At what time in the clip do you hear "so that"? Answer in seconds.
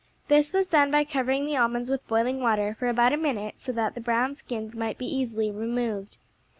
3.59-3.93